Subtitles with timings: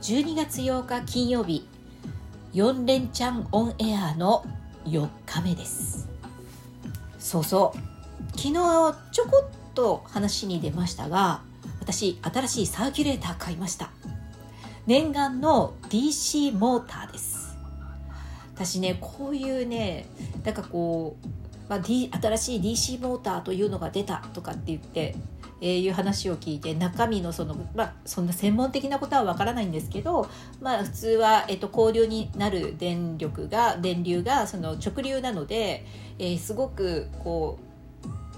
[0.00, 1.66] 12月8日金曜日
[2.54, 4.44] 4連チャンオンエアの
[4.84, 6.08] 4日目です。
[7.18, 8.38] そうそう。
[8.38, 8.52] 昨日
[9.12, 11.42] ちょこっと話に出ましたが
[11.80, 13.90] 私新しいサーキュレーター買いました。
[14.86, 17.56] 念願の DC モーターです。
[18.54, 20.06] 私ねこういうね
[20.44, 21.26] なんかこう、
[21.68, 25.16] まあ、D、新しい DC モーターというのが出たとかって言って
[25.60, 30.28] えー、いう話を聞いて中身のその、まあ、そんな専門的なことはわからないんですけど、
[30.60, 35.84] まあ、普通は、えーと、交流になる電力が電流がその直流なので、
[36.18, 37.68] えー、すごくこう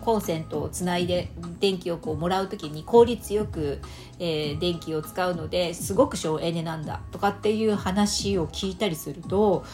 [0.00, 1.28] コンセントをつないで
[1.60, 3.80] 電気をこうもらう時に効率よく、
[4.18, 9.64] えー、電気を使うのですごく省エネなんだとかっていう話を聞いたりすると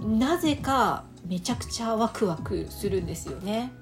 [0.00, 3.72] なぜかめちゃくちゃワクワクするんですよね。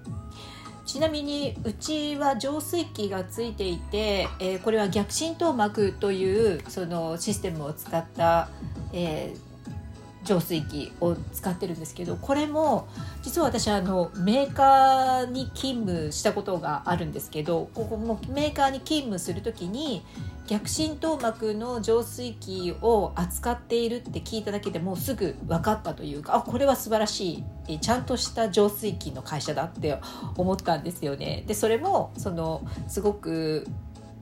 [0.91, 8.49] ちなみにうちは浄水器がついていて、えー、これは逆浸透膜というそのシステムを使った、
[8.93, 12.89] えー、浄水器を使ってるんですけどこれも
[13.23, 20.03] 実は私あのメーカーに勤務したことがあるんですけどここもメーカーに勤務する時に
[20.47, 29.99] 逆浸透膜の浄水器を扱っているって聞いただけでもうすぐ分かったというかあこれは素晴らしいちゃんとした浄水器の会社だって
[30.37, 31.45] 思ったんですよね。
[31.47, 33.67] でそれもそのすごく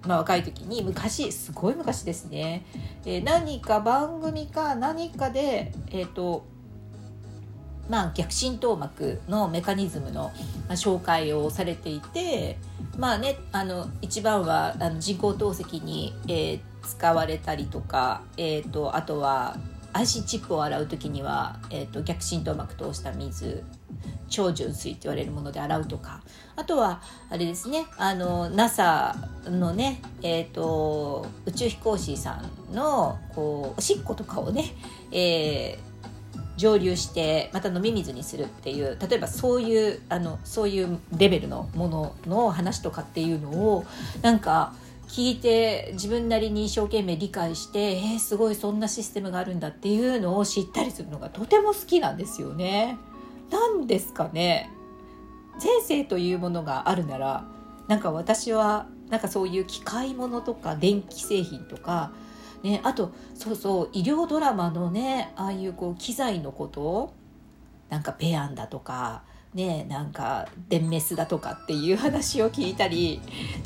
[0.07, 2.65] まあ、若い時に昔すごい昔ですね、
[3.05, 6.47] えー、何か番組か何かで、えーと
[7.89, 10.31] まあ、逆浸透膜のメカニズムの
[10.71, 12.59] 紹介をされていて
[12.99, 19.57] まあねあの一番はあの人工透析に、えー、使われたりとか、えーと、あとは
[19.95, 23.65] IC チップを洗う時には、えーと、逆浸透膜通した水
[24.29, 26.23] 超純水って言われるもので洗うとか。
[26.57, 27.01] あとは
[27.31, 34.75] あれですねあの NASA のね、えーと、宇宙飛行士さんのこうおしっことかをね、
[35.13, 35.88] えー
[36.59, 43.87] 蒸留してまた飲み水にするっていう例えばそういうあのそういうレベルのものの話とかっていうのを
[44.21, 44.75] なんか
[45.07, 52.99] 聞いて自分なりに一生懸命理解してえー、すごいそんなシステムがあるんだっていうのを知ったりするのがとても好きなんですよね。
[53.51, 54.71] なんですかね
[55.63, 57.45] 前世というものがあるなら
[57.87, 62.13] なんか私はなんかそういう機械物とか電気製品とか
[62.63, 67.15] ね、あとそうそう医療ドラマのねああいうこう機材のこと
[67.89, 69.23] なんかペアンだとか
[69.55, 73.21] ねなんか電メスだとかっていう話を聞いたり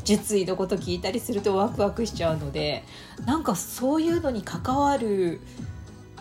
[0.05, 2.85] 術医のこと聞いたりするとワクワクしちゃうので
[3.25, 5.41] なんかそういうのに関わる、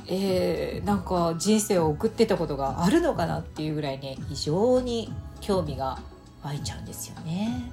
[0.07, 5.99] えー、なんか人生を送ってたことがあるのかなっていうぐらいね非常に興味が
[6.43, 7.71] 湧いちゃうんですよね。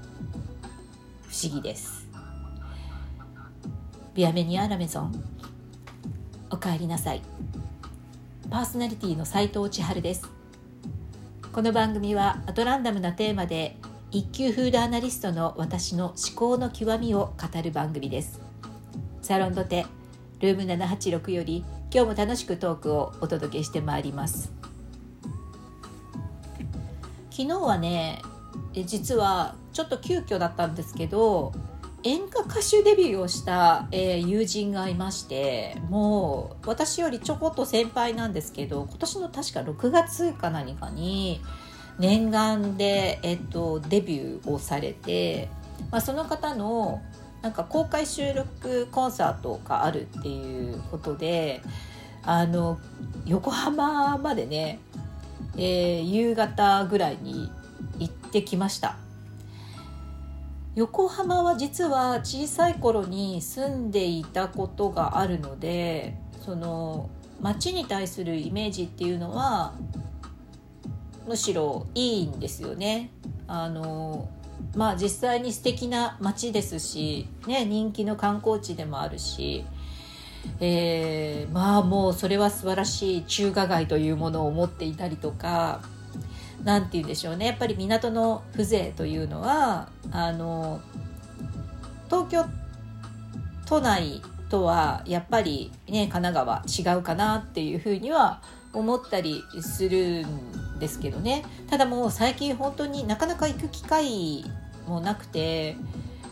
[1.29, 1.98] 不思議です。
[4.15, 5.25] ビアメニア・ラメゾン
[6.51, 7.23] おかえりなさい。
[8.51, 10.29] パーソナリティの斉藤千春です。
[11.53, 13.77] この番組はアトランダムなテーマで
[14.11, 18.41] 一級フードアナリストの私の思考の極みを語る番組です。
[19.23, 19.87] サロンドテ
[20.41, 24.51] ルーム786より今日も楽しくトークをお届けしてまいります。
[27.31, 28.23] 昨日はね
[28.75, 31.53] 実はちょっと急遽だったんですけど
[32.09, 41.43] 演歌歌手デビューをした、えー、友人がいましてもう私よりちょこっと先輩なんですけど今年の確か6月か何かに
[41.99, 45.51] 念願で、えっと、デビューをされて、
[45.91, 47.03] まあ、その方の
[47.43, 51.61] なんか公開収録コンサートがあるっていうことで
[52.23, 52.79] あの
[53.27, 54.81] 横浜までね、
[55.59, 57.53] えー、夕方ぐらいに
[57.99, 58.97] 行ってきました。
[60.79, 69.75] 横浜は実は小さい頃に住んでいたことがあるのでその街に対するイメージっていうのは
[71.27, 73.11] むしろいいんですよね。
[73.49, 74.29] あの
[74.77, 79.65] まあ実際に素敵な街ですし、ね、人気の観光地でもあるし、
[80.61, 85.81] えー、まあもうそれは素晴らしい中華街というものを持っていたりとか
[86.65, 87.47] 何て言うんでしょうね。
[87.47, 90.81] やっぱり港の風情というのはあの
[92.07, 92.47] 東京
[93.67, 96.35] 都内とはやっぱりね神奈
[96.83, 98.41] 川違うかなっていうふうには
[98.73, 101.45] 思ったりするんですけどね。
[101.69, 104.45] ただもう最近本当になかなか行く機会
[104.87, 105.77] もなくて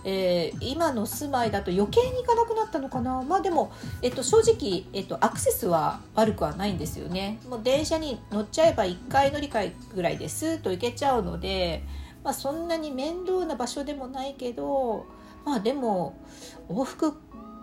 [0.08, 3.22] えー、今の住まいだと余計に行かなくなったのかな？
[3.22, 3.72] まあでも、
[4.02, 7.40] えっと、正直、えっと、アクセスは悪くはないんですよね。
[7.50, 10.58] もう電車に乗っちゃえば1回乗り換えぐらいです。
[10.58, 11.82] と行けちゃうので、
[12.22, 15.06] まあ、そんなに面倒な場所でもないけど
[15.44, 16.16] まあでも
[16.68, 17.14] 往復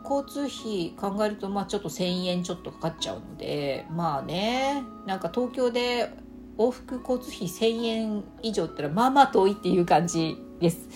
[0.03, 6.11] 交通費考えるとまあちょっと1,000円ちょっとかかっちゃうのでまあねなんか東京で
[6.57, 10.89] 往復交通費1,000円以上って言ったらまあまあ遠いっていう感じです。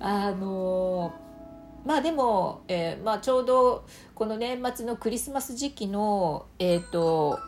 [0.00, 1.14] あの
[1.84, 7.38] まあでも、えーまあ、ちょうどこの年末のクリスマス時期の、えーと、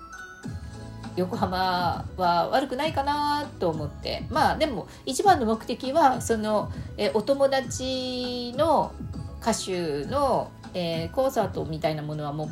[1.17, 4.25] 横浜は悪くないかなと思って。
[4.31, 8.93] まあでも一番の目的はその、えお友達の
[9.41, 12.49] 歌手の、えー、コンサートみたいなものはもう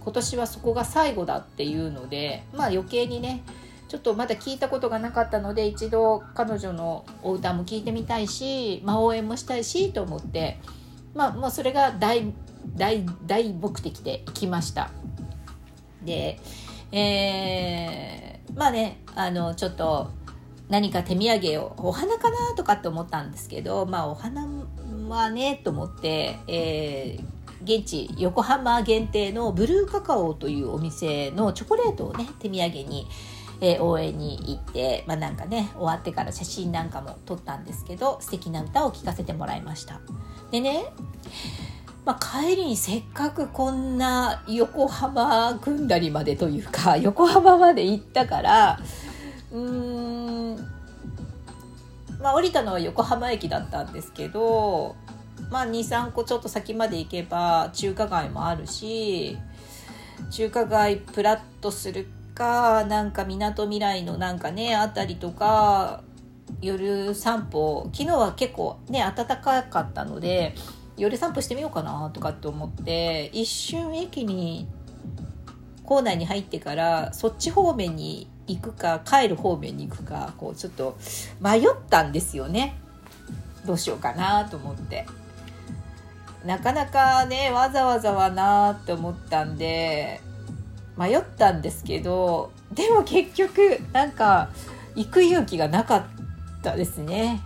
[0.00, 3.42] 今年はそこが最後だっていうのでまあ余計にね
[3.92, 10.58] ちょっとまだ聞いたことがなかったので一度彼女のお歌も聞いてみたいし、まあ、応援もしたいしと思って
[11.14, 12.32] まあもうそれが大
[12.74, 14.90] 大大目的で行きました。
[16.02, 16.40] で
[16.90, 20.10] えー、まあねあのちょっと
[20.70, 24.48] 何か手土産をお花かなとかって思ったんですけどまあお花
[25.10, 33.06] はねと思って、えー、現地横浜限定のブルーカカオというお店のチョコレートをね手土産に
[33.62, 40.00] えー、応援に行って、まあ、なんかね終わってから写真なんかも撮ったんですけど素敵な歌を聴かせてもらいました。
[40.50, 40.84] でね
[42.04, 48.80] まあ、帰りにせっかくこんな横浜組んだりまでというか 横浜まで行ったから
[49.52, 50.56] うーん
[52.20, 54.96] まあ降りたのは横浜駅だったんですけど
[55.48, 59.38] まあ23個ちょっと先まで行けば中華街もあるし
[60.32, 62.08] 中華街プラッとする
[62.42, 66.02] かなんかみなとみらいのなんかねあたりとか
[66.60, 67.88] 夜散歩。
[67.92, 70.54] 昨日は結構ね暖かかったので
[70.96, 74.66] 夜散歩してみようかなとかって思って一瞬駅に
[75.84, 80.98] 構内に入ってからそっち方面に行くか帰る方面に行くかこうちょっと
[81.40, 82.76] 迷ったんですよね。
[83.64, 85.06] どうしようかなと思って。
[86.44, 90.20] なかなかねわざわざはなって思ったんで
[90.96, 94.50] 迷ったんですけどでも結局なんか
[94.94, 96.04] 行く勇気がなかっ
[96.62, 97.40] たですね。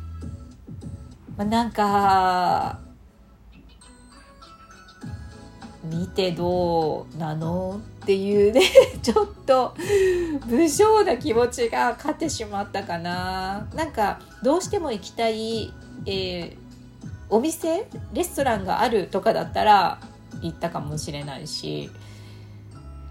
[1.36, 2.78] まあ、なんか
[5.84, 8.62] 見てどうなのっていうね
[9.02, 9.74] ちょっと
[10.46, 15.72] 無性な気持ちが勝ってしまったかななんかどうしても行きたい、
[16.06, 16.56] えー、
[17.28, 19.98] お店レストランがあるとかだったら
[20.42, 21.90] 行ったかもしれないし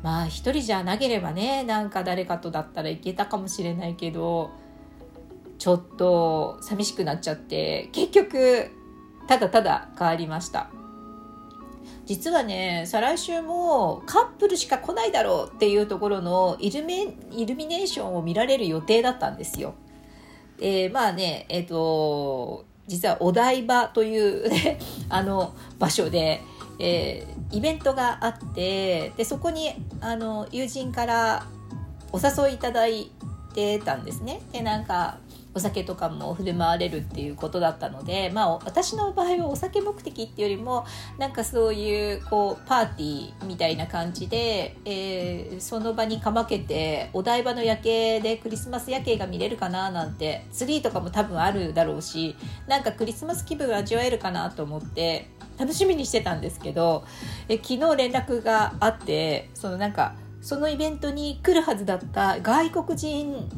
[0.05, 4.51] まあ一人じゃなければねなんか誰かとだったらいけたかもしれないけど
[5.57, 8.69] ちょっと寂しくなっちゃって結局
[9.27, 10.69] ただただ変わりました
[12.05, 19.73] 実はね再来週もカップルしか来ないだろうっていうところのイルミイルミネーションを見られる予定だったんですよ。
[20.59, 24.77] えー、まあねえっ、ー、と実はお台場というね
[25.09, 26.43] あの場所で
[26.79, 31.47] えー、イベントがあってでそこにあの友人から
[32.11, 33.11] お誘いいただい
[33.53, 34.41] てたんですね。
[34.51, 35.17] でなんか
[35.55, 40.85] お酒とかも振る舞われるっていうことだったので、まあ、私の場合はお酒目的っていうよりも
[41.17, 52.35] なんかそういうこうパーティーみたいな感じで、えー、その場にかまけてお台場の夜景でクリスマス夜景が見れるかななんてツリーとかも多分あるだろうし
[52.67, 57.05] なんかクリスマス気分味わえるかなと思って楽しみにしてたんですけど
[57.47, 63.49] え昨日連絡があってそのなんかそのイベントに来るはずだった外国人、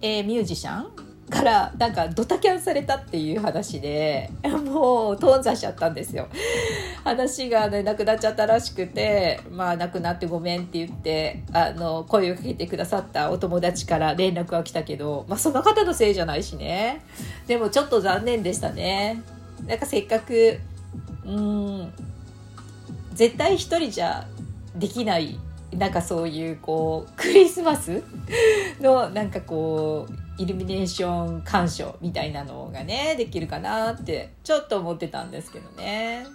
[0.00, 4.30] えー、ミュージシャンからなんかドタキャンされたっていう話で
[4.64, 6.28] もう頓挫しちゃったんですよ。
[7.04, 17.02] 話がねなくなっちゃったらしくてまあなくなってごめんって言ってあの声をかけてくださったお友達から連絡が来たけどまあその方のせいじゃないしね。
[17.46, 19.22] でもちょっと残念でしたね。
[19.66, 20.58] なんかせっかく
[21.24, 21.92] うん。
[23.14, 24.26] 絶対一人じゃ
[24.74, 25.38] できない
[25.76, 28.02] なんかそういうこうクリスマス
[28.80, 36.26] のなんかこうイルミネーション鑑賞みたいなのがねできるかなってちょっと思ってたんですけどね。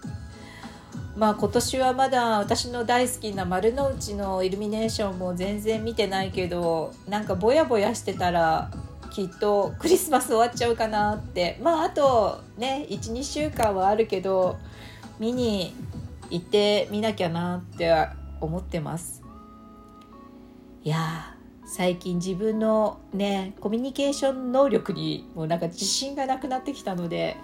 [1.15, 8.71] まあ今年はまだ私の大好きな丸の内のイルミネーションも全然見てないけどなんかぼやぼやしてたら
[9.11, 11.59] きっとクリスマス終わっちゃうかなって。
[11.61, 14.57] まああとね12週間はあるけど
[15.19, 15.73] 見に
[16.29, 17.93] 行ってみなきゃなって
[18.41, 19.23] 思ってます。
[20.83, 27.35] いや最近自分のねコミュニケーション能力にもうなんか自信がなくなってきたので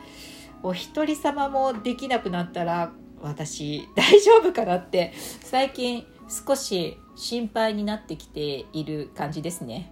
[0.61, 6.05] お一人様もできなくなったら私大丈夫かなって最近
[6.47, 9.91] 少し心配になってきている感じですね。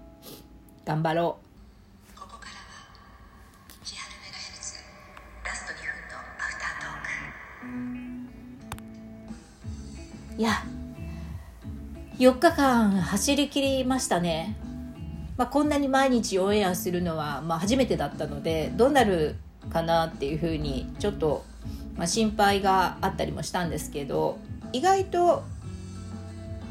[0.86, 1.50] 頑張ろう。
[10.38, 10.63] いや
[12.18, 14.56] 4日間走りきりましたね、
[15.38, 19.36] まあ、こんなに毎日オンエアするのは、まあ、初めてだったのでどうなる
[19.72, 21.44] かなっていうふうにちょっと、
[21.96, 24.40] まあ、心配があったりもしたんですけど
[24.74, 25.44] 意外と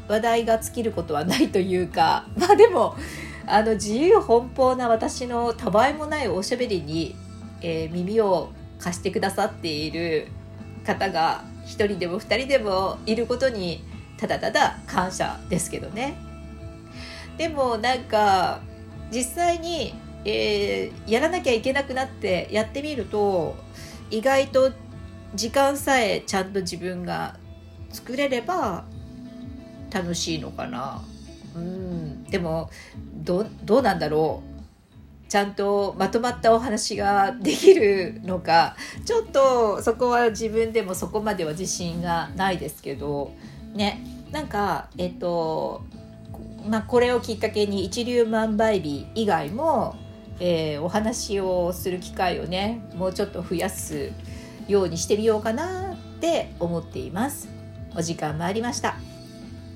[0.07, 2.95] 話題が尽きることはないというか まあでも
[3.47, 7.15] あの自由奔放な私のたわいもないおしゃべりに、
[7.61, 10.27] えー、耳を貸してくださっている
[10.85, 13.83] 方が1人でも2人でもいることに
[14.17, 16.15] ただただ感謝ですけどね。
[17.37, 18.59] でもなんか
[19.11, 19.95] 実際に、
[20.25, 23.55] えー、やらなきゃいけなくなってやってみると
[24.09, 24.71] 意外と
[25.33, 27.37] 時間さえちゃんと自分が
[27.89, 28.83] 作れれば
[29.91, 31.01] 楽しいのかな。
[31.55, 32.23] うん。
[32.25, 32.69] でも
[33.15, 34.50] どどうなんだろう。
[35.31, 38.75] ちゃんとまとまったお話ができるのか。
[39.05, 43.31] ちょっとそこは自分でもそこまでは自信がないですけど。
[43.73, 44.03] ね。
[44.31, 45.85] なんかえっと
[46.67, 49.95] まあこれをきっかけに一粒万倍日以外も、
[50.41, 54.11] えー、お話をする機会をねもうちょっと増やす
[54.67, 57.47] ようにしてみようかなって思っています。
[57.95, 58.97] お時間もありました。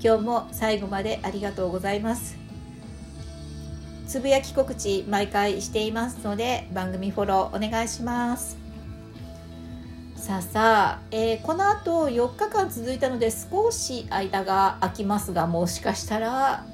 [0.03, 2.44] 今日も最後までありがとうございます。
[4.07, 8.57] つぶやき告知毎回していますので番組フォローお願いします。
[10.15, 16.65] さあさあ、えー、この後4日間続いたので少し間が空きますがもしかしたら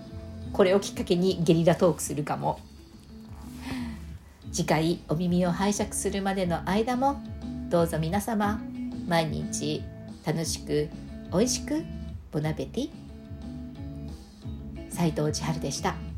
[0.53, 2.59] これをきっかけにゲリラトークするかも。
[4.51, 7.21] 次回お耳を拝借するまでの間も
[7.69, 8.59] どうぞ皆様
[9.07, 9.81] 毎日
[10.25, 10.89] 楽しく
[11.31, 11.83] 美味しく
[12.31, 12.89] ボナペティ。
[14.89, 16.10] 斉藤千春でした。